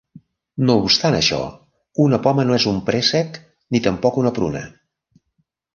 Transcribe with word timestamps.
No 0.69 0.77
obstant 0.85 1.17
això, 1.17 1.41
una 2.07 2.21
"poma" 2.25 2.47
no 2.49 2.59
és 2.59 2.67
un 2.75 2.81
"préssec", 2.89 3.39
ni 3.77 3.87
tampoc 3.91 4.21
una 4.25 4.35
"pruna". 4.41 4.69